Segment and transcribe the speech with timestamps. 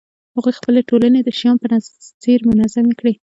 [0.35, 1.67] هغوی خپلې ټولنې د شیام په
[2.23, 3.13] څېر منظمې کړې